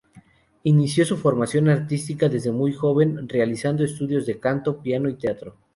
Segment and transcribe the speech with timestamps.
[0.63, 5.55] Inició su formación artística desde muy joven, realizando estudios de canto, piano y teatro.